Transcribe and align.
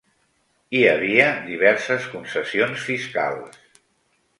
Hi 0.77 0.81
havia 0.93 1.27
diverses 1.51 2.11
concessions 2.17 2.91
fiscals. 2.91 3.65